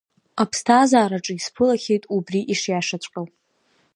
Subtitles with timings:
[0.41, 3.27] Аԥсҭазаараҿы исԥылахьеит убри ишиашаҵәҟьоу.